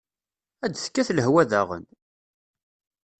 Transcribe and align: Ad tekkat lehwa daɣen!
Ad 0.65 0.73
tekkat 0.75 1.09
lehwa 1.17 1.43
daɣen! 1.51 1.85